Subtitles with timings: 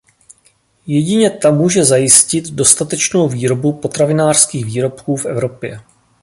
[0.87, 5.79] Jedině ta může zajisti dostatečnou výrobu potravinářských výrobků v Evropě.